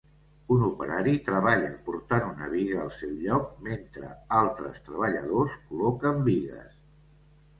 [0.53, 6.73] Un operari treballa portant una biga al seu lloc mentre altres treballadors col·loquen bigues.